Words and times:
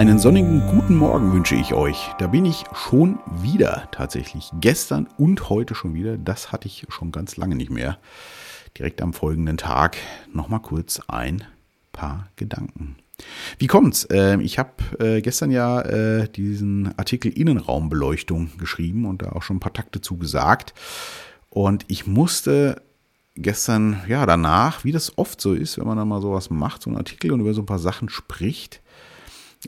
Einen 0.00 0.18
sonnigen 0.18 0.66
guten 0.66 0.96
Morgen 0.96 1.34
wünsche 1.34 1.54
ich 1.54 1.74
euch. 1.74 2.08
Da 2.18 2.28
bin 2.28 2.46
ich 2.46 2.64
schon 2.72 3.18
wieder 3.42 3.86
tatsächlich. 3.92 4.50
Gestern 4.58 5.06
und 5.18 5.50
heute 5.50 5.74
schon 5.74 5.92
wieder. 5.92 6.16
Das 6.16 6.52
hatte 6.52 6.68
ich 6.68 6.86
schon 6.88 7.12
ganz 7.12 7.36
lange 7.36 7.54
nicht 7.54 7.70
mehr. 7.70 7.98
Direkt 8.78 9.02
am 9.02 9.12
folgenden 9.12 9.58
Tag 9.58 9.98
nochmal 10.32 10.60
kurz 10.60 11.02
ein 11.08 11.44
paar 11.92 12.28
Gedanken. 12.36 12.96
Wie 13.58 13.66
kommt's? 13.66 14.08
Ähm, 14.10 14.40
ich 14.40 14.58
habe 14.58 14.70
äh, 15.00 15.20
gestern 15.20 15.50
ja 15.50 15.82
äh, 15.82 16.30
diesen 16.30 16.98
Artikel 16.98 17.30
Innenraumbeleuchtung 17.30 18.52
geschrieben 18.56 19.04
und 19.04 19.20
da 19.20 19.32
auch 19.32 19.42
schon 19.42 19.58
ein 19.58 19.60
paar 19.60 19.74
Takte 19.74 20.00
zu 20.00 20.16
gesagt. 20.16 20.72
Und 21.50 21.84
ich 21.88 22.06
musste 22.06 22.80
gestern, 23.34 24.00
ja, 24.08 24.24
danach, 24.24 24.82
wie 24.82 24.92
das 24.92 25.18
oft 25.18 25.42
so 25.42 25.52
ist, 25.52 25.76
wenn 25.76 25.86
man 25.86 25.98
dann 25.98 26.08
mal 26.08 26.22
sowas 26.22 26.48
macht, 26.48 26.80
so 26.80 26.88
einen 26.88 26.96
Artikel 26.96 27.32
und 27.32 27.40
über 27.40 27.52
so 27.52 27.60
ein 27.60 27.66
paar 27.66 27.78
Sachen 27.78 28.08
spricht, 28.08 28.80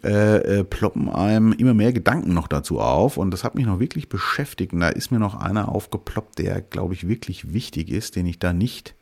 äh, 0.02 0.60
äh, 0.60 0.64
ploppen 0.64 1.10
einem 1.10 1.52
immer 1.52 1.74
mehr 1.74 1.92
Gedanken 1.92 2.32
noch 2.32 2.48
dazu 2.48 2.80
auf. 2.80 3.18
Und 3.18 3.30
das 3.30 3.44
hat 3.44 3.54
mich 3.54 3.66
noch 3.66 3.78
wirklich 3.78 4.08
beschäftigt. 4.08 4.72
Und 4.72 4.80
da 4.80 4.88
ist 4.88 5.10
mir 5.10 5.18
noch 5.18 5.34
einer 5.34 5.68
aufgeploppt, 5.68 6.38
der, 6.38 6.62
glaube 6.62 6.94
ich, 6.94 7.08
wirklich 7.08 7.52
wichtig 7.52 7.90
ist, 7.90 8.16
den 8.16 8.26
ich 8.26 8.38
da 8.38 8.54
nicht 8.54 8.94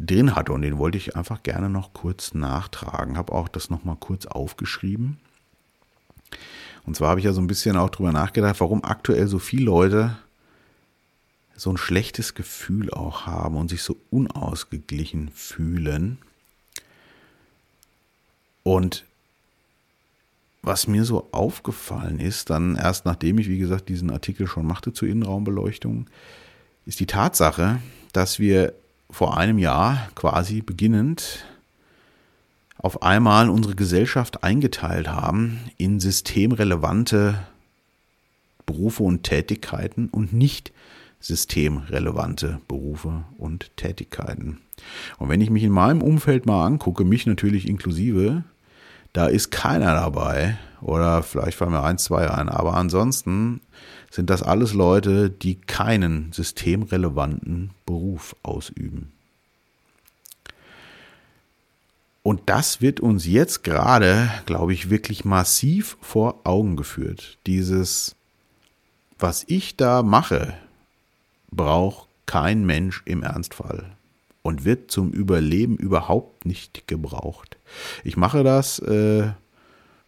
drin 0.00 0.34
hatte. 0.34 0.52
Und 0.52 0.62
den 0.62 0.78
wollte 0.78 0.98
ich 0.98 1.14
einfach 1.14 1.44
gerne 1.44 1.70
noch 1.70 1.92
kurz 1.92 2.34
nachtragen. 2.34 3.16
Habe 3.16 3.32
auch 3.32 3.46
das 3.46 3.70
nochmal 3.70 3.96
kurz 4.00 4.26
aufgeschrieben. 4.26 5.18
Und 6.84 6.96
zwar 6.96 7.10
habe 7.10 7.20
ich 7.20 7.26
ja 7.26 7.32
so 7.32 7.40
ein 7.40 7.46
bisschen 7.46 7.76
auch 7.76 7.90
drüber 7.90 8.12
nachgedacht, 8.12 8.58
warum 8.58 8.82
aktuell 8.82 9.28
so 9.28 9.38
viele 9.38 9.66
Leute 9.66 10.16
so 11.54 11.70
ein 11.70 11.76
schlechtes 11.76 12.34
Gefühl 12.34 12.90
auch 12.90 13.26
haben 13.26 13.56
und 13.56 13.68
sich 13.68 13.82
so 13.82 13.96
unausgeglichen 14.10 15.30
fühlen. 15.30 16.18
Und 18.62 19.04
was 20.68 20.86
mir 20.86 21.04
so 21.04 21.26
aufgefallen 21.32 22.20
ist, 22.20 22.50
dann 22.50 22.76
erst 22.76 23.06
nachdem 23.06 23.38
ich, 23.38 23.48
wie 23.48 23.58
gesagt, 23.58 23.88
diesen 23.88 24.10
Artikel 24.10 24.46
schon 24.46 24.66
machte 24.66 24.92
zur 24.92 25.08
Innenraumbeleuchtung, 25.08 26.06
ist 26.86 27.00
die 27.00 27.06
Tatsache, 27.06 27.80
dass 28.12 28.38
wir 28.38 28.74
vor 29.10 29.38
einem 29.38 29.58
Jahr 29.58 30.08
quasi 30.14 30.60
beginnend 30.60 31.46
auf 32.76 33.02
einmal 33.02 33.48
unsere 33.48 33.74
Gesellschaft 33.74 34.44
eingeteilt 34.44 35.08
haben 35.08 35.58
in 35.78 36.00
systemrelevante 36.00 37.40
Berufe 38.66 39.02
und 39.02 39.22
Tätigkeiten 39.22 40.08
und 40.10 40.32
nicht 40.32 40.72
systemrelevante 41.18 42.60
Berufe 42.68 43.24
und 43.38 43.74
Tätigkeiten. 43.76 44.60
Und 45.16 45.30
wenn 45.30 45.40
ich 45.40 45.50
mich 45.50 45.64
in 45.64 45.72
meinem 45.72 46.02
Umfeld 46.02 46.46
mal 46.46 46.66
angucke, 46.66 47.04
mich 47.04 47.26
natürlich 47.26 47.66
inklusive, 47.66 48.44
da 49.12 49.26
ist 49.26 49.50
keiner 49.50 49.94
dabei 49.94 50.58
oder 50.80 51.22
vielleicht 51.22 51.58
fallen 51.58 51.72
mir 51.72 51.82
ein, 51.82 51.98
zwei 51.98 52.30
ein, 52.30 52.48
aber 52.48 52.74
ansonsten 52.74 53.60
sind 54.10 54.30
das 54.30 54.42
alles 54.42 54.74
Leute, 54.74 55.30
die 55.30 55.56
keinen 55.56 56.32
systemrelevanten 56.32 57.70
Beruf 57.84 58.36
ausüben. 58.42 59.12
Und 62.22 62.42
das 62.46 62.82
wird 62.82 63.00
uns 63.00 63.26
jetzt 63.26 63.64
gerade, 63.64 64.30
glaube 64.44 64.72
ich, 64.74 64.90
wirklich 64.90 65.24
massiv 65.24 65.96
vor 66.02 66.40
Augen 66.44 66.76
geführt. 66.76 67.38
Dieses, 67.46 68.16
was 69.18 69.44
ich 69.46 69.76
da 69.76 70.02
mache, 70.02 70.54
braucht 71.50 72.08
kein 72.26 72.66
Mensch 72.66 73.02
im 73.06 73.22
Ernstfall 73.22 73.97
und 74.48 74.64
wird 74.64 74.90
zum 74.90 75.10
Überleben 75.10 75.76
überhaupt 75.76 76.46
nicht 76.46 76.88
gebraucht. 76.88 77.58
Ich 78.02 78.16
mache 78.16 78.42
das, 78.42 78.78
äh, 78.78 79.28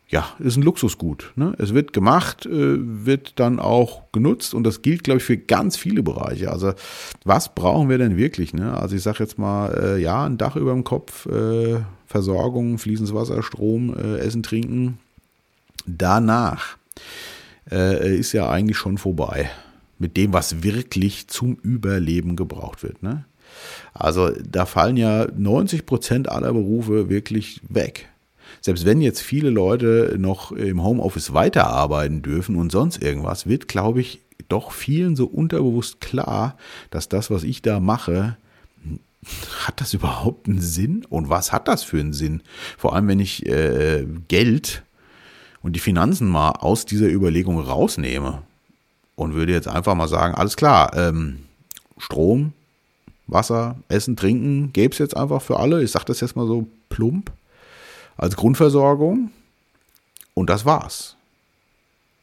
ja, 0.08 0.28
ist 0.38 0.56
ein 0.56 0.62
Luxusgut. 0.62 1.32
Ne? 1.36 1.54
Es 1.58 1.74
wird 1.74 1.92
gemacht, 1.92 2.46
äh, 2.46 2.48
wird 2.50 3.38
dann 3.38 3.60
auch 3.60 4.10
genutzt 4.12 4.54
und 4.54 4.64
das 4.64 4.80
gilt, 4.80 5.04
glaube 5.04 5.18
ich, 5.18 5.24
für 5.24 5.36
ganz 5.36 5.76
viele 5.76 6.02
Bereiche. 6.02 6.50
Also 6.50 6.72
was 7.22 7.54
brauchen 7.54 7.90
wir 7.90 7.98
denn 7.98 8.16
wirklich? 8.16 8.54
Ne? 8.54 8.72
Also 8.74 8.96
ich 8.96 9.02
sage 9.02 9.22
jetzt 9.22 9.38
mal, 9.38 9.74
äh, 9.74 10.00
ja, 10.00 10.24
ein 10.24 10.38
Dach 10.38 10.56
über 10.56 10.72
dem 10.72 10.84
Kopf, 10.84 11.26
äh, 11.26 11.80
Versorgung, 12.06 12.78
fließendes 12.78 13.14
Wasser, 13.14 13.42
Strom, 13.42 13.94
äh, 13.94 14.20
Essen, 14.20 14.42
Trinken. 14.42 14.98
Danach 15.86 16.78
äh, 17.70 18.16
ist 18.16 18.32
ja 18.32 18.48
eigentlich 18.48 18.78
schon 18.78 18.96
vorbei 18.96 19.50
mit 19.98 20.16
dem, 20.16 20.32
was 20.32 20.62
wirklich 20.62 21.28
zum 21.28 21.56
Überleben 21.56 22.36
gebraucht 22.36 22.82
wird. 22.82 23.02
Ne? 23.02 23.26
Also 23.94 24.30
da 24.30 24.66
fallen 24.66 24.96
ja 24.96 25.26
90 25.36 25.86
Prozent 25.86 26.28
aller 26.28 26.52
Berufe 26.52 27.08
wirklich 27.08 27.60
weg. 27.68 28.08
Selbst 28.60 28.84
wenn 28.84 29.00
jetzt 29.00 29.20
viele 29.20 29.50
Leute 29.50 30.16
noch 30.18 30.52
im 30.52 30.82
Homeoffice 30.82 31.32
weiterarbeiten 31.32 32.22
dürfen 32.22 32.56
und 32.56 32.70
sonst 32.72 33.02
irgendwas, 33.02 33.46
wird, 33.46 33.68
glaube 33.68 34.00
ich, 34.00 34.20
doch 34.48 34.72
vielen 34.72 35.16
so 35.16 35.26
unterbewusst 35.26 36.00
klar, 36.00 36.56
dass 36.90 37.08
das, 37.08 37.30
was 37.30 37.44
ich 37.44 37.62
da 37.62 37.80
mache, 37.80 38.36
hat 39.66 39.80
das 39.80 39.94
überhaupt 39.94 40.48
einen 40.48 40.60
Sinn? 40.60 41.04
Und 41.08 41.28
was 41.28 41.52
hat 41.52 41.68
das 41.68 41.82
für 41.82 42.00
einen 42.00 42.12
Sinn? 42.12 42.42
Vor 42.78 42.94
allem, 42.94 43.08
wenn 43.08 43.20
ich 43.20 43.46
äh, 43.46 44.06
Geld 44.28 44.82
und 45.62 45.76
die 45.76 45.80
Finanzen 45.80 46.28
mal 46.28 46.52
aus 46.52 46.86
dieser 46.86 47.08
Überlegung 47.08 47.60
rausnehme 47.60 48.42
und 49.14 49.34
würde 49.34 49.52
jetzt 49.52 49.68
einfach 49.68 49.94
mal 49.94 50.08
sagen, 50.08 50.34
alles 50.34 50.56
klar, 50.56 50.96
ähm, 50.96 51.40
Strom, 51.98 52.54
Wasser, 53.30 53.76
Essen, 53.88 54.16
Trinken 54.16 54.72
gäbe 54.72 54.92
es 54.92 54.98
jetzt 54.98 55.16
einfach 55.16 55.42
für 55.42 55.58
alle. 55.58 55.82
Ich 55.82 55.90
sage 55.90 56.06
das 56.06 56.20
jetzt 56.20 56.36
mal 56.36 56.46
so 56.46 56.66
plump 56.88 57.30
als 58.16 58.36
Grundversorgung. 58.36 59.30
Und 60.34 60.50
das 60.50 60.64
war's. 60.64 61.16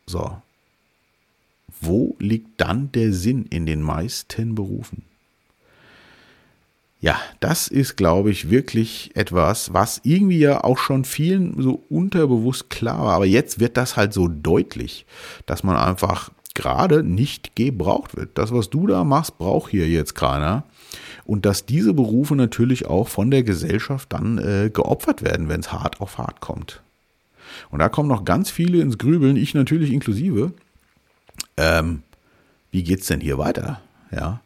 So. 0.05 0.41
Wo 1.81 2.15
liegt 2.19 2.59
dann 2.59 2.91
der 2.91 3.13
Sinn 3.13 3.45
in 3.49 3.65
den 3.65 3.81
meisten 3.81 4.55
Berufen? 4.55 5.03
Ja, 6.99 7.19
das 7.39 7.67
ist, 7.67 7.95
glaube 7.95 8.31
ich, 8.31 8.49
wirklich 8.49 9.11
etwas, 9.13 9.71
was 9.71 10.01
irgendwie 10.03 10.39
ja 10.39 10.63
auch 10.63 10.79
schon 10.79 11.05
vielen 11.05 11.61
so 11.61 11.83
unterbewusst 11.89 12.71
klar 12.71 13.05
war. 13.05 13.13
Aber 13.13 13.25
jetzt 13.25 13.59
wird 13.59 13.77
das 13.77 13.97
halt 13.97 14.13
so 14.13 14.27
deutlich, 14.27 15.05
dass 15.45 15.63
man 15.63 15.77
einfach 15.77 16.31
gerade 16.57 17.03
nicht 17.03 17.55
gebraucht 17.55 18.17
wird. 18.17 18.31
Das, 18.37 18.51
was 18.51 18.69
du 18.69 18.87
da 18.87 19.03
machst, 19.03 19.37
braucht 19.37 19.69
hier 19.69 19.87
jetzt 19.87 20.15
keiner. 20.15 20.63
Und 21.23 21.45
dass 21.45 21.65
diese 21.65 21.93
Berufe 21.93 22.35
natürlich 22.35 22.87
auch 22.87 23.07
von 23.07 23.29
der 23.29 23.43
Gesellschaft 23.43 24.11
dann 24.11 24.39
äh, 24.39 24.71
geopfert 24.73 25.21
werden, 25.21 25.49
wenn 25.49 25.59
es 25.59 25.71
hart 25.71 26.01
auf 26.01 26.17
hart 26.17 26.41
kommt. 26.41 26.81
Und 27.69 27.79
da 27.79 27.89
kommen 27.89 28.09
noch 28.09 28.25
ganz 28.25 28.49
viele 28.49 28.81
ins 28.81 28.97
Grübeln, 28.97 29.37
ich 29.37 29.53
natürlich 29.53 29.91
inklusive. 29.91 30.51
Ähm, 31.57 32.01
wie 32.71 32.83
geht's 32.83 33.07
denn 33.07 33.21
hier 33.21 33.37
weiter? 33.37 33.79
Ja. 34.11 34.41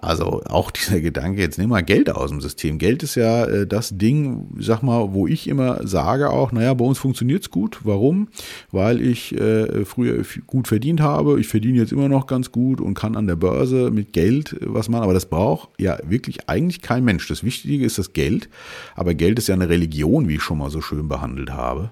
Also 0.00 0.42
auch 0.44 0.70
dieser 0.70 1.00
Gedanke, 1.00 1.40
jetzt 1.40 1.58
nehmen 1.58 1.72
wir 1.72 1.82
Geld 1.82 2.10
aus 2.10 2.30
dem 2.30 2.40
System. 2.40 2.78
Geld 2.78 3.02
ist 3.02 3.14
ja 3.14 3.44
äh, 3.44 3.66
das 3.66 3.96
Ding, 3.96 4.48
sag 4.58 4.82
mal, 4.82 5.12
wo 5.12 5.26
ich 5.26 5.48
immer 5.48 5.86
sage 5.86 6.30
auch, 6.30 6.52
naja, 6.52 6.72
bei 6.74 6.84
uns 6.84 6.98
funktioniert's 6.98 7.50
gut. 7.50 7.80
Warum? 7.84 8.28
Weil 8.70 9.00
ich 9.00 9.38
äh, 9.38 9.84
früher 9.84 10.24
gut 10.46 10.68
verdient 10.68 11.00
habe. 11.00 11.38
Ich 11.40 11.48
verdiene 11.48 11.78
jetzt 11.78 11.92
immer 11.92 12.08
noch 12.08 12.26
ganz 12.26 12.52
gut 12.52 12.80
und 12.80 12.94
kann 12.94 13.16
an 13.16 13.26
der 13.26 13.36
Börse 13.36 13.90
mit 13.90 14.12
Geld 14.12 14.54
äh, 14.54 14.58
was 14.62 14.88
machen. 14.88 15.04
Aber 15.04 15.14
das 15.14 15.26
braucht 15.26 15.68
ja 15.78 15.98
wirklich 16.04 16.48
eigentlich 16.48 16.80
kein 16.80 17.04
Mensch. 17.04 17.28
Das 17.28 17.44
Wichtige 17.44 17.84
ist 17.84 17.98
das 17.98 18.12
Geld. 18.12 18.48
Aber 18.94 19.14
Geld 19.14 19.38
ist 19.38 19.48
ja 19.48 19.54
eine 19.54 19.68
Religion, 19.68 20.28
wie 20.28 20.36
ich 20.36 20.42
schon 20.42 20.58
mal 20.58 20.70
so 20.70 20.80
schön 20.80 21.08
behandelt 21.08 21.50
habe. 21.50 21.90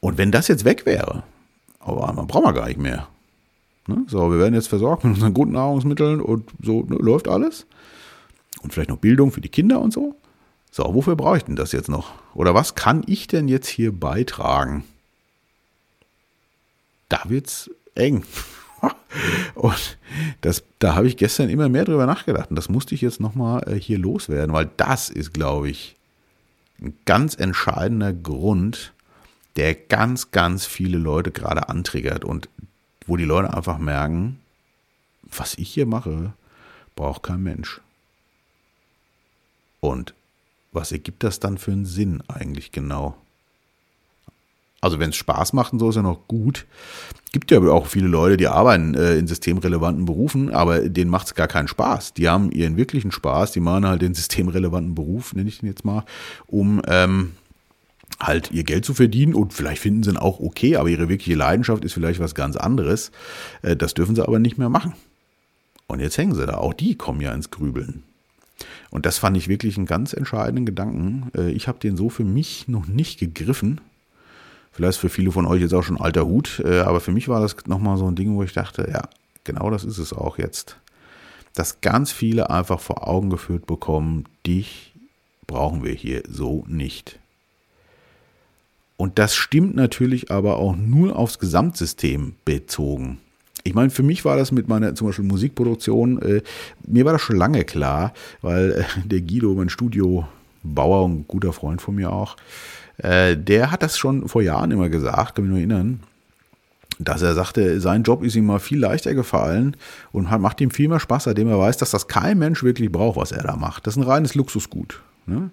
Und 0.00 0.18
wenn 0.18 0.32
das 0.32 0.48
jetzt 0.48 0.64
weg 0.64 0.84
wäre, 0.84 1.22
aber 1.78 2.12
man 2.12 2.26
braucht 2.26 2.44
man 2.44 2.54
gar 2.54 2.66
nicht 2.66 2.80
mehr. 2.80 3.06
Ne? 3.86 4.04
So, 4.06 4.30
wir 4.30 4.38
werden 4.38 4.54
jetzt 4.54 4.68
versorgt 4.68 5.04
mit 5.04 5.14
unseren 5.14 5.34
Grundnahrungsmitteln 5.34 6.20
und 6.20 6.50
so 6.62 6.82
ne, 6.82 6.96
läuft 6.96 7.28
alles. 7.28 7.66
Und 8.62 8.72
vielleicht 8.72 8.90
noch 8.90 8.98
Bildung 8.98 9.32
für 9.32 9.40
die 9.40 9.48
Kinder 9.48 9.80
und 9.80 9.92
so. 9.92 10.14
So, 10.70 10.94
wofür 10.94 11.16
brauche 11.16 11.36
ich 11.36 11.44
denn 11.44 11.56
das 11.56 11.72
jetzt 11.72 11.88
noch? 11.88 12.12
Oder 12.34 12.54
was 12.54 12.74
kann 12.74 13.02
ich 13.06 13.26
denn 13.26 13.48
jetzt 13.48 13.68
hier 13.68 13.92
beitragen? 13.92 14.84
Da 17.08 17.20
wird's 17.26 17.70
eng. 17.94 18.24
Und 19.54 19.98
das, 20.40 20.64
da 20.78 20.94
habe 20.94 21.06
ich 21.06 21.18
gestern 21.18 21.50
immer 21.50 21.68
mehr 21.68 21.84
drüber 21.84 22.06
nachgedacht. 22.06 22.48
Und 22.50 22.56
das 22.56 22.70
musste 22.70 22.94
ich 22.94 23.02
jetzt 23.02 23.20
nochmal 23.20 23.62
äh, 23.68 23.78
hier 23.78 23.98
loswerden, 23.98 24.54
weil 24.54 24.70
das 24.78 25.10
ist, 25.10 25.34
glaube 25.34 25.68
ich, 25.68 25.94
ein 26.80 26.94
ganz 27.04 27.34
entscheidender 27.34 28.12
Grund, 28.12 28.94
der 29.56 29.74
ganz, 29.74 30.30
ganz 30.30 30.64
viele 30.64 30.98
Leute 30.98 31.30
gerade 31.30 31.68
antriggert. 31.68 32.24
Und 32.24 32.48
wo 33.12 33.16
die 33.18 33.24
Leute 33.24 33.52
einfach 33.52 33.76
merken, 33.76 34.38
was 35.22 35.52
ich 35.58 35.68
hier 35.68 35.84
mache, 35.84 36.32
braucht 36.96 37.22
kein 37.22 37.42
Mensch. 37.42 37.82
Und 39.80 40.14
was 40.72 40.92
ergibt 40.92 41.22
das 41.22 41.38
dann 41.38 41.58
für 41.58 41.72
einen 41.72 41.84
Sinn 41.84 42.22
eigentlich 42.26 42.72
genau? 42.72 43.14
Also 44.80 44.98
wenn 44.98 45.10
es 45.10 45.16
Spaß 45.16 45.52
macht 45.52 45.74
und 45.74 45.78
so 45.78 45.90
ist 45.90 45.96
ja 45.96 46.02
noch 46.02 46.26
gut. 46.26 46.64
Gibt 47.32 47.50
ja 47.50 47.60
auch 47.60 47.86
viele 47.86 48.06
Leute, 48.06 48.38
die 48.38 48.48
arbeiten 48.48 48.94
äh, 48.94 49.18
in 49.18 49.26
systemrelevanten 49.26 50.06
Berufen, 50.06 50.50
aber 50.50 50.88
denen 50.88 51.10
macht 51.10 51.26
es 51.26 51.34
gar 51.34 51.48
keinen 51.48 51.68
Spaß. 51.68 52.14
Die 52.14 52.30
haben 52.30 52.50
ihren 52.50 52.78
wirklichen 52.78 53.12
Spaß, 53.12 53.52
die 53.52 53.60
machen 53.60 53.86
halt 53.86 54.00
den 54.00 54.14
systemrelevanten 54.14 54.94
Beruf, 54.94 55.34
nenne 55.34 55.50
ich 55.50 55.58
den 55.58 55.68
jetzt 55.68 55.84
mal, 55.84 56.06
um 56.46 56.80
ähm, 56.86 57.32
halt 58.22 58.50
ihr 58.50 58.64
Geld 58.64 58.84
zu 58.84 58.94
verdienen 58.94 59.34
und 59.34 59.52
vielleicht 59.52 59.82
finden 59.82 60.02
sie 60.02 60.10
ihn 60.10 60.16
auch 60.16 60.40
okay, 60.40 60.76
aber 60.76 60.88
ihre 60.88 61.08
wirkliche 61.08 61.36
Leidenschaft 61.36 61.84
ist 61.84 61.94
vielleicht 61.94 62.20
was 62.20 62.34
ganz 62.34 62.56
anderes. 62.56 63.10
Äh, 63.62 63.76
das 63.76 63.94
dürfen 63.94 64.14
sie 64.14 64.26
aber 64.26 64.38
nicht 64.38 64.58
mehr 64.58 64.68
machen. 64.68 64.94
Und 65.86 66.00
jetzt 66.00 66.16
hängen 66.16 66.34
sie 66.34 66.46
da. 66.46 66.54
Auch 66.54 66.72
die 66.72 66.96
kommen 66.96 67.20
ja 67.20 67.32
ins 67.32 67.50
Grübeln. 67.50 68.04
Und 68.90 69.06
das 69.06 69.18
fand 69.18 69.36
ich 69.36 69.48
wirklich 69.48 69.76
einen 69.76 69.86
ganz 69.86 70.12
entscheidenden 70.12 70.66
Gedanken. 70.66 71.30
Äh, 71.36 71.50
ich 71.50 71.68
habe 71.68 71.78
den 71.78 71.96
so 71.96 72.08
für 72.08 72.24
mich 72.24 72.68
noch 72.68 72.86
nicht 72.86 73.18
gegriffen. 73.18 73.80
Vielleicht 74.72 74.98
für 74.98 75.10
viele 75.10 75.32
von 75.32 75.46
euch 75.46 75.60
jetzt 75.60 75.74
auch 75.74 75.82
schon 75.82 76.00
alter 76.00 76.24
Hut, 76.24 76.62
äh, 76.64 76.80
aber 76.80 77.00
für 77.00 77.12
mich 77.12 77.28
war 77.28 77.40
das 77.40 77.56
nochmal 77.66 77.98
so 77.98 78.06
ein 78.06 78.14
Ding, 78.14 78.34
wo 78.34 78.42
ich 78.42 78.54
dachte, 78.54 78.88
ja, 78.90 79.02
genau 79.44 79.70
das 79.70 79.84
ist 79.84 79.98
es 79.98 80.14
auch 80.14 80.38
jetzt. 80.38 80.78
Dass 81.54 81.82
ganz 81.82 82.10
viele 82.10 82.48
einfach 82.48 82.80
vor 82.80 83.06
Augen 83.06 83.28
geführt 83.28 83.66
bekommen, 83.66 84.24
dich 84.46 84.94
brauchen 85.46 85.84
wir 85.84 85.92
hier 85.92 86.22
so 86.26 86.64
nicht. 86.66 87.18
Und 89.02 89.18
das 89.18 89.34
stimmt 89.34 89.74
natürlich 89.74 90.30
aber 90.30 90.58
auch 90.58 90.76
nur 90.76 91.16
aufs 91.16 91.40
Gesamtsystem 91.40 92.34
bezogen. 92.44 93.18
Ich 93.64 93.74
meine, 93.74 93.90
für 93.90 94.04
mich 94.04 94.24
war 94.24 94.36
das 94.36 94.52
mit 94.52 94.68
meiner 94.68 94.94
zum 94.94 95.08
Beispiel 95.08 95.24
Musikproduktion, 95.24 96.22
äh, 96.22 96.42
mir 96.86 97.04
war 97.04 97.12
das 97.12 97.22
schon 97.22 97.34
lange 97.34 97.64
klar, 97.64 98.14
weil 98.42 98.70
äh, 98.70 98.84
der 99.04 99.20
Guido, 99.22 99.54
mein 99.54 99.70
Studiobauer 99.70 101.04
und 101.04 101.26
guter 101.26 101.52
Freund 101.52 101.82
von 101.82 101.96
mir 101.96 102.12
auch, 102.12 102.36
äh, 102.98 103.36
der 103.36 103.72
hat 103.72 103.82
das 103.82 103.98
schon 103.98 104.28
vor 104.28 104.40
Jahren 104.40 104.70
immer 104.70 104.88
gesagt, 104.88 105.34
kann 105.34 105.46
mich 105.46 105.50
nur 105.50 105.58
erinnern, 105.58 105.98
dass 107.00 107.22
er 107.22 107.34
sagte, 107.34 107.80
sein 107.80 108.04
Job 108.04 108.22
ist 108.22 108.36
ihm 108.36 108.46
mal 108.46 108.60
viel 108.60 108.78
leichter 108.78 109.14
gefallen 109.14 109.76
und 110.12 110.30
macht 110.40 110.60
ihm 110.60 110.70
viel 110.70 110.86
mehr 110.86 111.00
Spaß, 111.00 111.24
seitdem 111.24 111.48
er 111.48 111.58
weiß, 111.58 111.76
dass 111.76 111.90
das 111.90 112.06
kein 112.06 112.38
Mensch 112.38 112.62
wirklich 112.62 112.92
braucht, 112.92 113.16
was 113.16 113.32
er 113.32 113.42
da 113.42 113.56
macht. 113.56 113.84
Das 113.84 113.96
ist 113.96 114.00
ein 114.00 114.08
reines 114.08 114.36
Luxusgut. 114.36 115.00
Ne? 115.26 115.50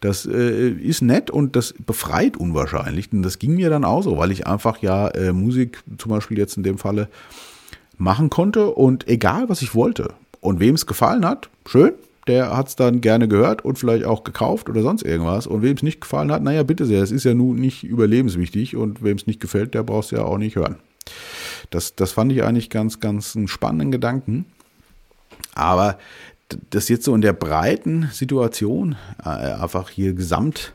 Das 0.00 0.26
äh, 0.26 0.70
ist 0.70 1.02
nett 1.02 1.30
und 1.30 1.56
das 1.56 1.74
befreit 1.74 2.36
unwahrscheinlich. 2.36 3.12
Und 3.12 3.22
das 3.22 3.38
ging 3.38 3.54
mir 3.54 3.70
dann 3.70 3.84
auch 3.84 4.02
so, 4.02 4.16
weil 4.16 4.30
ich 4.30 4.46
einfach 4.46 4.78
ja 4.78 5.08
äh, 5.08 5.32
Musik 5.32 5.82
zum 5.98 6.10
Beispiel 6.10 6.38
jetzt 6.38 6.56
in 6.56 6.62
dem 6.62 6.78
Falle 6.78 7.08
machen 7.96 8.30
konnte 8.30 8.70
und 8.70 9.08
egal, 9.08 9.48
was 9.48 9.62
ich 9.62 9.74
wollte. 9.74 10.14
Und 10.40 10.60
wem 10.60 10.76
es 10.76 10.86
gefallen 10.86 11.26
hat, 11.26 11.50
schön, 11.66 11.94
der 12.28 12.56
hat 12.56 12.68
es 12.68 12.76
dann 12.76 13.00
gerne 13.00 13.26
gehört 13.26 13.64
und 13.64 13.78
vielleicht 13.78 14.04
auch 14.04 14.22
gekauft 14.22 14.68
oder 14.68 14.82
sonst 14.82 15.02
irgendwas. 15.02 15.46
Und 15.46 15.62
wem 15.62 15.74
es 15.74 15.82
nicht 15.82 16.00
gefallen 16.00 16.30
hat, 16.30 16.42
naja, 16.42 16.62
bitte 16.62 16.86
sehr, 16.86 17.02
es 17.02 17.10
ist 17.10 17.24
ja 17.24 17.34
nun 17.34 17.56
nicht 17.56 17.82
überlebenswichtig 17.82 18.76
und 18.76 19.02
wem 19.02 19.16
es 19.16 19.26
nicht 19.26 19.40
gefällt, 19.40 19.74
der 19.74 19.82
braucht 19.82 20.06
es 20.06 20.10
ja 20.12 20.22
auch 20.22 20.38
nicht 20.38 20.54
hören. 20.54 20.76
Das, 21.70 21.96
das 21.96 22.12
fand 22.12 22.30
ich 22.30 22.44
eigentlich 22.44 22.70
ganz, 22.70 23.00
ganz 23.00 23.34
einen 23.34 23.48
spannenden 23.48 23.90
Gedanken. 23.90 24.46
Aber 25.54 25.98
das 26.70 26.88
jetzt 26.88 27.04
so 27.04 27.14
in 27.14 27.20
der 27.20 27.32
breiten 27.32 28.08
Situation 28.12 28.96
äh, 29.24 29.28
einfach 29.28 29.90
hier 29.90 30.14
gesamt 30.14 30.74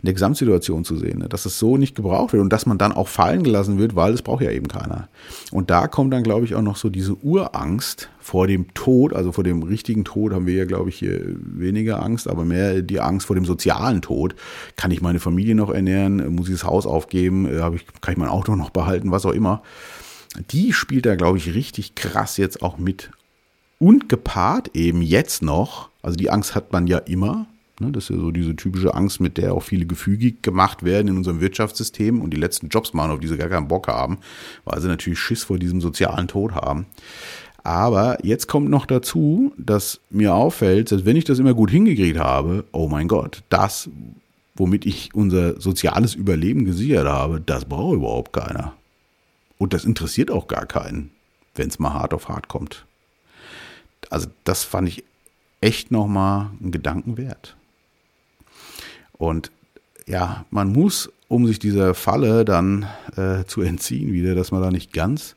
in 0.00 0.06
der 0.06 0.14
Gesamtsituation 0.14 0.84
zu 0.84 0.96
sehen, 0.96 1.18
ne? 1.18 1.28
dass 1.28 1.44
es 1.44 1.58
so 1.58 1.76
nicht 1.76 1.96
gebraucht 1.96 2.32
wird 2.32 2.40
und 2.40 2.52
dass 2.52 2.66
man 2.66 2.78
dann 2.78 2.92
auch 2.92 3.08
fallen 3.08 3.42
gelassen 3.42 3.78
wird, 3.78 3.96
weil 3.96 4.14
es 4.14 4.22
braucht 4.22 4.44
ja 4.44 4.52
eben 4.52 4.68
keiner. 4.68 5.08
Und 5.50 5.70
da 5.70 5.88
kommt 5.88 6.12
dann, 6.12 6.22
glaube 6.22 6.44
ich, 6.44 6.54
auch 6.54 6.62
noch 6.62 6.76
so 6.76 6.88
diese 6.88 7.16
Urangst 7.16 8.08
vor 8.20 8.46
dem 8.46 8.72
Tod, 8.74 9.12
also 9.12 9.32
vor 9.32 9.42
dem 9.42 9.64
richtigen 9.64 10.04
Tod 10.04 10.32
haben 10.32 10.46
wir 10.46 10.54
ja, 10.54 10.66
glaube 10.66 10.90
ich, 10.90 11.04
weniger 11.04 12.00
Angst, 12.00 12.28
aber 12.28 12.44
mehr 12.44 12.80
die 12.80 13.00
Angst 13.00 13.26
vor 13.26 13.34
dem 13.34 13.44
sozialen 13.44 14.00
Tod. 14.00 14.36
Kann 14.76 14.92
ich 14.92 15.00
meine 15.00 15.18
Familie 15.18 15.56
noch 15.56 15.70
ernähren? 15.70 16.32
Muss 16.32 16.48
ich 16.48 16.54
das 16.54 16.64
Haus 16.64 16.86
aufgeben? 16.86 17.46
Äh, 17.46 17.74
ich, 17.74 17.84
kann 18.00 18.12
ich 18.12 18.18
mein 18.18 18.28
Auto 18.28 18.54
noch 18.54 18.70
behalten? 18.70 19.10
Was 19.10 19.26
auch 19.26 19.32
immer. 19.32 19.62
Die 20.52 20.72
spielt 20.72 21.06
da, 21.06 21.16
glaube 21.16 21.38
ich, 21.38 21.54
richtig 21.54 21.96
krass 21.96 22.36
jetzt 22.36 22.62
auch 22.62 22.78
mit. 22.78 23.10
Und 23.78 24.08
gepaart 24.08 24.74
eben 24.74 25.02
jetzt 25.02 25.42
noch, 25.42 25.90
also 26.02 26.16
die 26.16 26.30
Angst 26.30 26.54
hat 26.54 26.72
man 26.72 26.86
ja 26.86 26.98
immer, 26.98 27.46
Ne, 27.80 27.92
das 27.92 28.04
ist 28.04 28.10
ja 28.10 28.16
so 28.16 28.32
diese 28.32 28.56
typische 28.56 28.94
Angst, 28.94 29.20
mit 29.20 29.38
der 29.38 29.54
auch 29.54 29.62
viele 29.62 29.86
gefügig 29.86 30.42
gemacht 30.42 30.82
werden 30.82 31.08
in 31.08 31.16
unserem 31.16 31.40
Wirtschaftssystem 31.40 32.20
und 32.20 32.30
die 32.30 32.38
letzten 32.38 32.68
Jobs 32.68 32.92
machen, 32.92 33.12
auf 33.12 33.20
die 33.20 33.28
sie 33.28 33.36
gar 33.36 33.48
keinen 33.48 33.68
Bock 33.68 33.86
haben, 33.86 34.18
weil 34.64 34.80
sie 34.80 34.88
natürlich 34.88 35.18
Schiss 35.18 35.44
vor 35.44 35.58
diesem 35.58 35.80
sozialen 35.80 36.26
Tod 36.26 36.54
haben. 36.54 36.86
Aber 37.62 38.24
jetzt 38.24 38.48
kommt 38.48 38.68
noch 38.70 38.86
dazu, 38.86 39.52
dass 39.58 40.00
mir 40.10 40.34
auffällt, 40.34 40.90
dass 40.90 41.04
wenn 41.04 41.16
ich 41.16 41.24
das 41.24 41.38
immer 41.38 41.54
gut 41.54 41.70
hingekriegt 41.70 42.18
habe, 42.18 42.64
oh 42.72 42.88
mein 42.88 43.08
Gott, 43.08 43.42
das, 43.48 43.88
womit 44.56 44.86
ich 44.86 45.14
unser 45.14 45.60
soziales 45.60 46.14
Überleben 46.14 46.64
gesichert 46.64 47.06
habe, 47.06 47.40
das 47.40 47.64
braucht 47.64 47.96
überhaupt 47.96 48.32
keiner. 48.32 48.74
Und 49.58 49.72
das 49.72 49.84
interessiert 49.84 50.30
auch 50.30 50.48
gar 50.48 50.66
keinen, 50.66 51.10
wenn 51.54 51.68
es 51.68 51.78
mal 51.78 51.92
hart 51.92 52.14
auf 52.14 52.28
hart 52.28 52.48
kommt. 52.48 52.86
Also 54.10 54.28
das 54.44 54.64
fand 54.64 54.88
ich 54.88 55.04
echt 55.60 55.90
nochmal 55.90 56.50
einen 56.60 56.70
Gedanken 56.70 57.16
wert. 57.16 57.56
Und 59.12 59.50
ja, 60.06 60.46
man 60.50 60.72
muss, 60.72 61.10
um 61.28 61.46
sich 61.46 61.58
dieser 61.58 61.94
Falle 61.94 62.44
dann 62.44 62.86
äh, 63.16 63.44
zu 63.44 63.60
entziehen, 63.60 64.12
wieder, 64.12 64.34
dass 64.34 64.52
man 64.52 64.62
da 64.62 64.70
nicht 64.70 64.92
ganz 64.92 65.36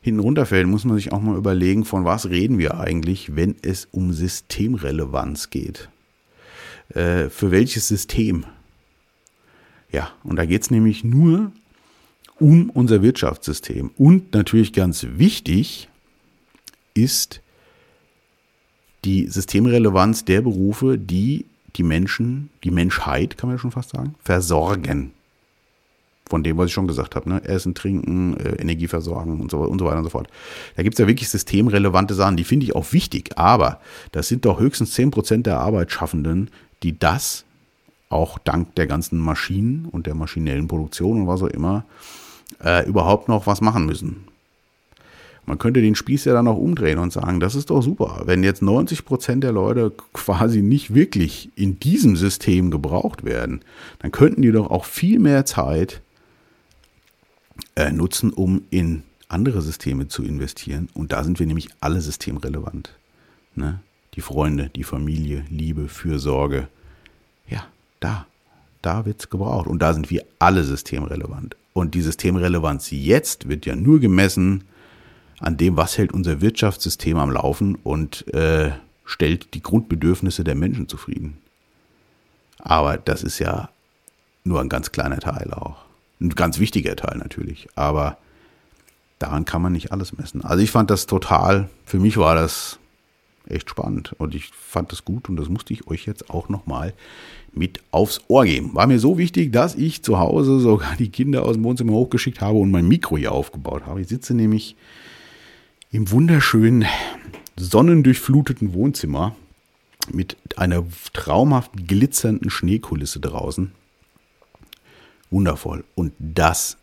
hinten 0.00 0.20
runterfällt, 0.20 0.66
muss 0.66 0.84
man 0.84 0.96
sich 0.96 1.12
auch 1.12 1.20
mal 1.20 1.36
überlegen, 1.36 1.84
von 1.84 2.04
was 2.04 2.30
reden 2.30 2.58
wir 2.58 2.80
eigentlich, 2.80 3.36
wenn 3.36 3.54
es 3.62 3.86
um 3.92 4.12
Systemrelevanz 4.12 5.50
geht. 5.50 5.88
Äh, 6.94 7.28
für 7.28 7.50
welches 7.50 7.88
System? 7.88 8.44
Ja, 9.92 10.10
und 10.24 10.36
da 10.36 10.46
geht 10.46 10.62
es 10.62 10.70
nämlich 10.70 11.04
nur 11.04 11.52
um 12.38 12.70
unser 12.70 13.02
Wirtschaftssystem. 13.02 13.90
Und 13.98 14.32
natürlich 14.32 14.72
ganz 14.72 15.06
wichtig 15.10 15.88
ist 16.94 17.42
die 19.04 19.26
Systemrelevanz 19.28 20.24
der 20.24 20.42
Berufe, 20.42 20.98
die 20.98 21.46
die 21.76 21.82
Menschen, 21.82 22.50
die 22.64 22.70
Menschheit, 22.70 23.38
kann 23.38 23.48
man 23.48 23.56
ja 23.56 23.60
schon 23.60 23.70
fast 23.70 23.90
sagen, 23.90 24.14
versorgen. 24.22 25.12
Von 26.28 26.44
dem, 26.44 26.58
was 26.58 26.66
ich 26.66 26.72
schon 26.72 26.86
gesagt 26.86 27.16
habe, 27.16 27.28
ne? 27.28 27.44
Essen, 27.44 27.74
Trinken, 27.74 28.36
äh, 28.36 28.60
Energie 28.60 28.86
versorgen 28.86 29.40
und 29.40 29.50
so, 29.50 29.58
und 29.58 29.78
so 29.80 29.84
weiter 29.84 29.98
und 29.98 30.04
so 30.04 30.10
fort. 30.10 30.28
Da 30.76 30.84
gibt 30.84 30.94
es 30.94 30.98
ja 31.00 31.08
wirklich 31.08 31.28
systemrelevante 31.28 32.14
Sachen, 32.14 32.36
die 32.36 32.44
finde 32.44 32.66
ich 32.66 32.76
auch 32.76 32.92
wichtig, 32.92 33.36
aber 33.36 33.80
das 34.12 34.28
sind 34.28 34.44
doch 34.44 34.60
höchstens 34.60 34.94
10% 34.96 35.42
der 35.42 35.58
Arbeitsschaffenden, 35.58 36.50
die 36.84 36.96
das 36.96 37.44
auch 38.10 38.38
dank 38.38 38.74
der 38.76 38.86
ganzen 38.86 39.18
Maschinen 39.18 39.86
und 39.86 40.06
der 40.06 40.14
maschinellen 40.14 40.68
Produktion 40.68 41.22
und 41.22 41.26
was 41.26 41.42
auch 41.42 41.48
immer 41.48 41.84
äh, 42.62 42.86
überhaupt 42.86 43.28
noch 43.28 43.46
was 43.46 43.60
machen 43.60 43.86
müssen. 43.86 44.24
Man 45.46 45.58
könnte 45.58 45.80
den 45.80 45.94
Spieß 45.94 46.26
ja 46.26 46.32
dann 46.32 46.48
auch 46.48 46.56
umdrehen 46.56 46.98
und 46.98 47.12
sagen, 47.12 47.40
das 47.40 47.54
ist 47.54 47.70
doch 47.70 47.82
super. 47.82 48.22
Wenn 48.26 48.44
jetzt 48.44 48.62
90 48.62 49.04
Prozent 49.04 49.42
der 49.42 49.52
Leute 49.52 49.92
quasi 50.12 50.62
nicht 50.62 50.94
wirklich 50.94 51.50
in 51.56 51.80
diesem 51.80 52.16
System 52.16 52.70
gebraucht 52.70 53.24
werden, 53.24 53.62
dann 54.00 54.12
könnten 54.12 54.42
die 54.42 54.52
doch 54.52 54.70
auch 54.70 54.84
viel 54.84 55.18
mehr 55.18 55.46
Zeit 55.46 56.02
äh, 57.76 57.90
nutzen, 57.90 58.32
um 58.32 58.62
in 58.70 59.02
andere 59.28 59.62
Systeme 59.62 60.08
zu 60.08 60.22
investieren. 60.24 60.88
Und 60.94 61.12
da 61.12 61.24
sind 61.24 61.38
wir 61.38 61.46
nämlich 61.46 61.68
alle 61.80 62.00
systemrelevant. 62.00 62.94
Ne? 63.54 63.80
Die 64.14 64.20
Freunde, 64.20 64.70
die 64.74 64.84
Familie, 64.84 65.44
Liebe, 65.48 65.88
Fürsorge. 65.88 66.68
Ja, 67.48 67.64
da, 68.00 68.26
da 68.82 69.06
wird 69.06 69.20
es 69.20 69.30
gebraucht. 69.30 69.66
Und 69.66 69.80
da 69.80 69.94
sind 69.94 70.10
wir 70.10 70.24
alle 70.38 70.64
systemrelevant. 70.64 71.56
Und 71.72 71.94
die 71.94 72.02
Systemrelevanz 72.02 72.90
jetzt 72.90 73.48
wird 73.48 73.66
ja 73.66 73.76
nur 73.76 74.00
gemessen 74.00 74.64
an 75.40 75.56
dem, 75.56 75.76
was 75.76 75.98
hält 75.98 76.12
unser 76.12 76.40
Wirtschaftssystem 76.40 77.16
am 77.16 77.30
Laufen 77.30 77.74
und 77.74 78.32
äh, 78.34 78.72
stellt 79.04 79.54
die 79.54 79.62
Grundbedürfnisse 79.62 80.44
der 80.44 80.54
Menschen 80.54 80.86
zufrieden. 80.86 81.38
Aber 82.58 82.98
das 82.98 83.22
ist 83.22 83.38
ja 83.38 83.70
nur 84.44 84.60
ein 84.60 84.68
ganz 84.68 84.92
kleiner 84.92 85.18
Teil 85.18 85.52
auch. 85.52 85.78
Ein 86.20 86.30
ganz 86.30 86.58
wichtiger 86.58 86.94
Teil 86.94 87.18
natürlich. 87.18 87.68
Aber 87.74 88.18
daran 89.18 89.46
kann 89.46 89.62
man 89.62 89.72
nicht 89.72 89.92
alles 89.92 90.16
messen. 90.16 90.44
Also 90.44 90.62
ich 90.62 90.70
fand 90.70 90.90
das 90.90 91.06
total, 91.06 91.70
für 91.84 91.98
mich 91.98 92.18
war 92.18 92.34
das 92.34 92.78
echt 93.48 93.70
spannend 93.70 94.14
und 94.18 94.34
ich 94.34 94.46
fand 94.48 94.92
das 94.92 95.04
gut 95.04 95.28
und 95.28 95.36
das 95.36 95.48
musste 95.48 95.72
ich 95.72 95.88
euch 95.88 96.06
jetzt 96.06 96.30
auch 96.30 96.48
nochmal 96.48 96.92
mit 97.52 97.80
aufs 97.90 98.20
Ohr 98.28 98.44
geben. 98.44 98.74
War 98.74 98.86
mir 98.86 99.00
so 99.00 99.18
wichtig, 99.18 99.52
dass 99.52 99.74
ich 99.74 100.02
zu 100.02 100.18
Hause 100.18 100.60
sogar 100.60 100.94
die 100.96 101.08
Kinder 101.08 101.44
aus 101.44 101.54
dem 101.54 101.64
Wohnzimmer 101.64 101.92
hochgeschickt 101.94 102.40
habe 102.40 102.58
und 102.58 102.70
mein 102.70 102.86
Mikro 102.86 103.16
hier 103.16 103.32
aufgebaut 103.32 103.86
habe. 103.86 104.02
Ich 104.02 104.08
sitze 104.08 104.34
nämlich 104.34 104.76
im 105.92 106.10
wunderschönen, 106.10 106.86
sonnendurchfluteten 107.56 108.72
Wohnzimmer 108.74 109.34
mit 110.12 110.36
einer 110.56 110.84
traumhaft 111.12 111.72
glitzernden 111.88 112.50
Schneekulisse 112.50 113.20
draußen. 113.20 113.72
Wundervoll. 115.30 115.84
Und 115.94 116.12
das 116.18 116.76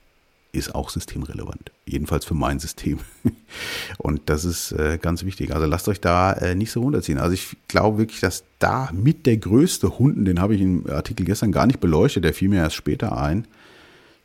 ist 0.51 0.75
auch 0.75 0.89
systemrelevant. 0.89 1.71
Jedenfalls 1.85 2.25
für 2.25 2.33
mein 2.33 2.59
System. 2.59 2.99
Und 3.97 4.21
das 4.25 4.45
ist 4.45 4.71
äh, 4.71 4.97
ganz 5.01 5.23
wichtig. 5.23 5.53
Also 5.53 5.65
lasst 5.67 5.87
euch 5.87 6.01
da 6.01 6.33
äh, 6.33 6.55
nicht 6.55 6.71
so 6.71 6.81
runterziehen. 6.81 7.17
Also 7.17 7.33
ich 7.33 7.55
glaube 7.67 7.97
wirklich, 7.97 8.21
dass 8.21 8.43
da 8.59 8.89
mit 8.93 9.25
der 9.25 9.37
größte 9.37 9.99
Hunden, 9.99 10.25
den 10.25 10.39
habe 10.39 10.55
ich 10.55 10.61
im 10.61 10.89
Artikel 10.89 11.25
gestern 11.25 11.51
gar 11.51 11.65
nicht 11.65 11.79
beleuchtet, 11.79 12.23
der 12.23 12.33
fiel 12.33 12.49
mir 12.49 12.57
erst 12.57 12.75
später 12.75 13.17
ein, 13.17 13.47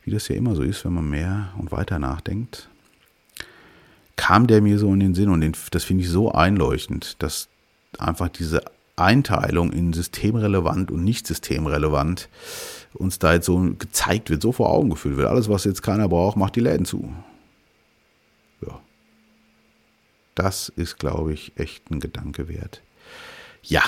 wie 0.03 0.11
das 0.11 0.27
ja 0.27 0.35
immer 0.35 0.55
so 0.55 0.63
ist, 0.63 0.83
wenn 0.85 0.93
man 0.93 1.09
mehr 1.09 1.53
und 1.57 1.71
weiter 1.71 1.99
nachdenkt 1.99 2.69
kam 4.15 4.47
der 4.47 4.61
mir 4.61 4.79
so 4.79 4.93
in 4.93 4.99
den 4.99 5.15
Sinn 5.15 5.29
und 5.29 5.41
den, 5.41 5.53
das 5.71 5.83
finde 5.83 6.03
ich 6.03 6.09
so 6.09 6.31
einleuchtend, 6.31 7.21
dass 7.21 7.49
einfach 7.97 8.29
diese 8.29 8.63
Einteilung 8.95 9.71
in 9.71 9.93
systemrelevant 9.93 10.91
und 10.91 11.03
nicht 11.03 11.25
systemrelevant 11.25 12.29
uns 12.93 13.17
da 13.17 13.33
jetzt 13.33 13.47
so 13.47 13.57
gezeigt 13.77 14.29
wird, 14.29 14.41
so 14.41 14.51
vor 14.51 14.69
Augen 14.69 14.91
geführt 14.91 15.17
wird. 15.17 15.27
Alles, 15.27 15.49
was 15.49 15.63
jetzt 15.63 15.81
keiner 15.81 16.07
braucht, 16.07 16.37
macht 16.37 16.55
die 16.55 16.59
Läden 16.59 16.85
zu. 16.85 17.11
Ja. 18.65 18.79
Das 20.35 20.69
ist, 20.69 20.99
glaube 20.99 21.33
ich, 21.33 21.53
echt 21.55 21.89
ein 21.89 21.99
Gedanke 21.99 22.47
wert. 22.47 22.81
Ja. 23.63 23.83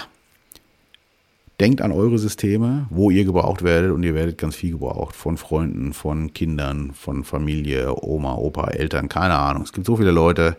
Denkt 1.60 1.82
an 1.82 1.92
eure 1.92 2.18
Systeme, 2.18 2.88
wo 2.90 3.10
ihr 3.10 3.24
gebraucht 3.24 3.64
werdet 3.64 3.92
und 3.92 4.04
ihr 4.04 4.14
werdet 4.14 4.38
ganz 4.38 4.56
viel 4.56 4.72
gebraucht. 4.72 5.16
Von 5.16 5.38
Freunden, 5.38 5.94
von 5.94 6.34
Kindern, 6.34 6.92
von 6.94 7.24
Familie, 7.24 7.96
Oma, 8.04 8.36
Opa, 8.36 8.68
Eltern, 8.68 9.08
keine 9.08 9.36
Ahnung. 9.36 9.64
Es 9.64 9.72
gibt 9.72 9.88
so 9.88 9.96
viele 9.96 10.12
Leute, 10.12 10.58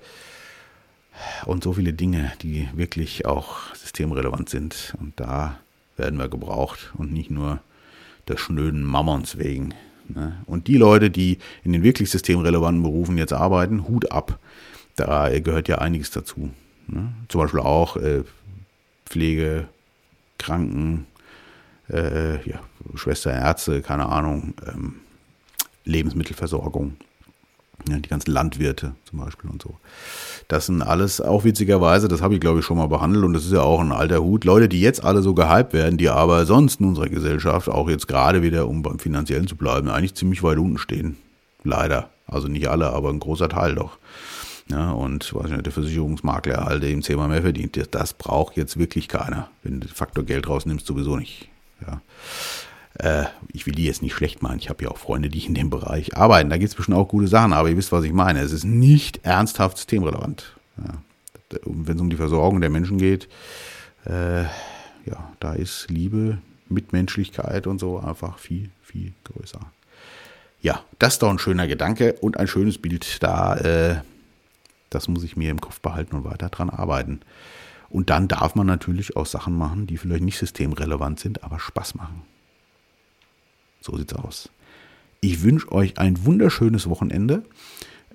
und 1.45 1.65
so 1.65 1.73
viele 1.73 1.93
Dinge, 1.93 2.33
die 2.43 2.69
wirklich 2.75 3.27
auch 3.27 3.75
systemrelevant 3.75 4.49
sind. 4.49 4.95
Und 5.01 5.19
da 5.19 5.59
werden 5.97 6.19
wir 6.19 6.29
gebraucht 6.29 6.93
und 6.97 7.13
nicht 7.13 7.31
nur 7.31 7.61
der 8.29 8.37
schnöden 8.37 8.83
Mammons 8.83 9.39
wegen. 9.39 9.75
Ne? 10.09 10.37
Und 10.47 10.69
die 10.69 10.77
Leute, 10.77 11.11
die 11.11 11.39
in 11.65 11.73
den 11.73 11.83
wirklich 11.83 12.11
systemrelevanten 12.11 12.83
Berufen 12.83 13.19
jetzt 13.19 13.33
arbeiten, 13.33 13.89
Hut 13.89 14.13
ab. 14.13 14.39
Da 14.97 15.29
gehört 15.41 15.69
ja 15.69 15.79
einiges 15.79 16.11
dazu. 16.11 16.51
Ne? 16.87 17.13
Zum 17.29 17.41
Beispiel 17.41 17.61
auch 17.61 17.97
äh, 17.97 18.23
Pflege, 19.05 19.69
Kranken, 20.39 21.07
äh, 21.91 22.37
ja, 22.49 22.61
Schwester, 22.95 23.33
Ärzte, 23.33 23.83
keine 23.83 24.07
Ahnung, 24.07 24.55
ähm, 24.67 24.97
Lebensmittelversorgung. 25.85 26.97
Ja, 27.89 27.99
die 27.99 28.09
ganzen 28.09 28.33
Landwirte 28.33 28.95
zum 29.05 29.21
Beispiel 29.21 29.51
und 29.51 29.63
so. 29.63 29.77
Das 30.49 30.67
sind 30.67 30.83
alles 30.83 31.21
auch 31.21 31.45
witzigerweise, 31.45 32.09
das 32.09 32.21
habe 32.23 32.35
ich 32.35 32.41
glaube 32.41 32.61
ich 32.61 32.65
schon 32.65 32.79
mal 32.79 32.89
behandelt 32.89 33.25
und 33.25 33.33
das 33.33 33.45
ist 33.45 33.53
ja 33.53 33.61
auch 33.61 33.81
ein 33.81 33.93
alter 33.93 34.23
Hut. 34.23 34.45
Leute, 34.45 34.69
die 34.69 34.81
jetzt 34.81 35.05
alle 35.05 35.23
so 35.23 35.35
gehypt 35.35 35.73
werden, 35.73 35.99
die 35.99 36.09
aber 36.09 36.47
sonst 36.47 36.81
in 36.81 36.87
unserer 36.87 37.09
Gesellschaft 37.09 37.69
auch 37.69 37.89
jetzt 37.89 38.09
gerade 38.09 38.43
wieder, 38.43 38.67
um 38.67 38.83
beim 38.83 38.99
Finanziellen 38.99 39.47
zu 39.47 39.57
bleiben, 39.57 39.89
eigentlich 39.89 40.15
ziemlich 40.15 40.43
weit 40.43 40.59
unten 40.59 40.79
stehen. 40.79 41.17
Leider. 41.63 42.11
Also 42.27 42.49
nicht 42.49 42.69
alle, 42.69 42.91
aber 42.91 43.11
ein 43.11 43.21
großer 43.21 43.49
Teil 43.49 43.77
doch. 43.77 43.99
Ja, 44.69 44.91
und 44.91 45.33
weiß 45.33 45.51
nicht, 45.51 45.65
der 45.65 45.73
Versicherungsmakler, 45.73 46.67
all 46.67 46.81
dem 46.81 47.03
zehnmal 47.03 47.29
mehr 47.29 47.43
verdient, 47.43 47.79
das 47.93 48.15
braucht 48.15 48.57
jetzt 48.57 48.79
wirklich 48.79 49.07
keiner. 49.07 49.49
Wenn 49.63 49.81
du 49.81 49.89
Faktor 49.89 50.25
Geld 50.25 50.49
rausnimmst, 50.49 50.87
sowieso 50.87 51.17
nicht. 51.17 51.49
Ja. 51.87 52.01
Äh, 52.99 53.27
ich 53.53 53.67
will 53.67 53.75
die 53.75 53.85
jetzt 53.85 54.03
nicht 54.03 54.15
schlecht 54.15 54.43
machen. 54.43 54.59
Ich 54.59 54.69
habe 54.69 54.83
ja 54.85 54.91
auch 54.91 54.99
Freunde, 54.99 55.29
die 55.29 55.45
in 55.45 55.55
dem 55.55 55.71
Bereich 55.71 56.17
arbeiten. 56.17 56.51
Da 56.51 56.57
gibt 56.57 56.71
es 56.71 56.75
bestimmt 56.75 56.97
auch 56.97 57.09
gute 57.09 57.29
Sachen, 57.29 57.53
aber 57.53 57.69
ihr 57.69 57.77
wisst, 57.77 57.93
was 57.93 58.05
ich 58.05 58.13
meine. 58.13 58.41
Es 58.41 58.53
ist 58.53 58.65
nicht 58.65 59.25
ernsthaft 59.25 59.77
systemrelevant. 59.77 60.57
Ja. 60.79 60.95
Wenn 61.65 61.95
es 61.95 62.01
um 62.01 62.11
die 62.11 62.17
Versorgung 62.17 62.61
der 62.61 62.71
Menschen 62.71 62.99
geht, 62.99 63.29
äh, 64.05 64.43
ja, 64.43 65.33
da 65.39 65.53
ist 65.53 65.89
Liebe, 65.89 66.39
Mitmenschlichkeit 66.69 67.69
und 67.69 67.79
so 67.79 68.01
einfach 68.01 68.39
viel, 68.39 68.71
viel 68.83 69.13
größer. 69.25 69.61
Ja, 70.61 70.83
das 70.99 71.15
ist 71.15 71.23
doch 71.23 71.31
ein 71.31 71.39
schöner 71.39 71.69
Gedanke 71.69 72.15
und 72.15 72.39
ein 72.39 72.49
schönes 72.49 72.79
Bild. 72.79 73.23
Da, 73.23 73.57
äh, 73.57 73.97
das 74.97 75.09
muss 75.09 75.23
ich 75.23 75.37
mir 75.37 75.51
im 75.51 75.61
Kopf 75.61 75.81
behalten 75.81 76.17
und 76.17 76.25
weiter 76.25 76.49
dran 76.49 76.71
arbeiten. 76.71 77.21
Und 77.89 78.11
dann 78.11 78.29
darf 78.29 78.55
man 78.55 78.67
natürlich 78.67 79.17
auch 79.17 79.27
Sachen 79.27 79.57
machen, 79.57 79.87
die 79.87 79.97
vielleicht 79.97 80.25
nicht 80.25 80.39
systemrelevant 80.39 81.21
sind, 81.21 81.45
aber 81.45 81.61
Spaß 81.61 81.95
machen. 81.95 82.23
So 83.81 83.97
sieht's 83.97 84.15
aus. 84.15 84.49
Ich 85.21 85.43
wünsche 85.43 85.71
euch 85.71 85.99
ein 85.99 86.25
wunderschönes 86.25 86.89
Wochenende. 86.89 87.45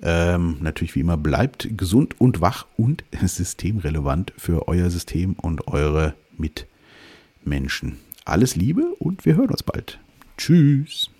Ähm, 0.02 0.58
natürlich 0.60 0.94
wie 0.94 1.00
immer 1.00 1.16
bleibt 1.16 1.68
gesund 1.78 2.20
und 2.20 2.40
wach 2.40 2.66
und 2.76 3.04
systemrelevant 3.22 4.32
für 4.36 4.68
euer 4.68 4.90
System 4.90 5.34
und 5.34 5.68
eure 5.68 6.14
Mitmenschen. 6.36 7.98
Alles 8.24 8.56
Liebe 8.56 8.94
und 8.98 9.24
wir 9.24 9.36
hören 9.36 9.50
uns 9.50 9.62
bald. 9.62 9.98
Tschüss. 10.36 11.10